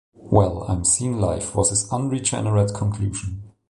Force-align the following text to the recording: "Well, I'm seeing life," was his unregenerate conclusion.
"Well, 0.15 0.63
I'm 0.63 0.83
seeing 0.83 1.19
life," 1.19 1.53
was 1.53 1.69
his 1.69 1.87
unregenerate 1.93 2.73
conclusion. 2.73 3.51